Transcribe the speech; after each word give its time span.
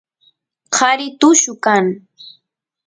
qari 0.75 1.07
tullu 1.19 1.53
kan 1.65 1.85